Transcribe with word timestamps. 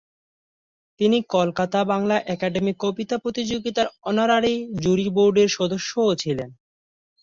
তিনি 0.99 1.17
কলকাতা 1.31 1.79
বাংলা 1.83 2.15
একাডেমী 2.27 2.73
কবিতা 2.79 3.15
প্রতিযোগিতার 3.17 3.87
অনারারি 4.03 4.53
জুরি 4.83 5.07
বোর্ডের 5.15 5.49
সদস্যও 5.57 6.13
ছিলেন। 6.15 6.49